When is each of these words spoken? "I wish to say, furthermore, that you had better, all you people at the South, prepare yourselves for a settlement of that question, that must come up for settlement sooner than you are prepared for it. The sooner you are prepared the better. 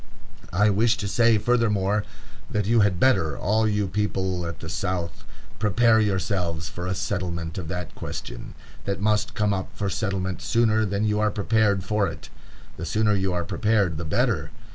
"I 0.51 0.71
wish 0.71 0.97
to 0.97 1.07
say, 1.07 1.37
furthermore, 1.37 2.03
that 2.49 2.65
you 2.65 2.79
had 2.79 2.99
better, 2.99 3.37
all 3.37 3.67
you 3.67 3.87
people 3.87 4.47
at 4.47 4.59
the 4.59 4.67
South, 4.67 5.23
prepare 5.59 5.99
yourselves 5.99 6.67
for 6.67 6.87
a 6.87 6.95
settlement 6.95 7.59
of 7.59 7.67
that 7.67 7.93
question, 7.93 8.55
that 8.85 8.99
must 8.99 9.35
come 9.35 9.53
up 9.53 9.69
for 9.77 9.91
settlement 9.91 10.41
sooner 10.41 10.85
than 10.87 11.05
you 11.05 11.19
are 11.19 11.29
prepared 11.29 11.83
for 11.83 12.07
it. 12.07 12.29
The 12.77 12.85
sooner 12.87 13.13
you 13.13 13.31
are 13.31 13.45
prepared 13.45 13.97
the 13.99 14.03
better. 14.05 14.49